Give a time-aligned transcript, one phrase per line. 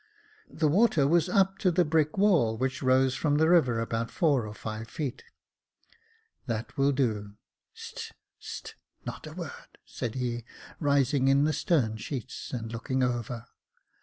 [0.49, 4.47] The water was up to the brick wall, which rose from the river about four
[4.47, 5.23] or five feet."
[6.47, 7.33] That will do,
[7.75, 8.73] st—, st,—
[9.05, 10.43] not a word," said he,
[10.79, 13.45] rising in the stern sheets, and looking over.